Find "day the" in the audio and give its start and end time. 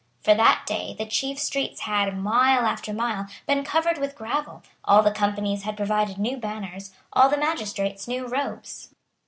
0.65-1.05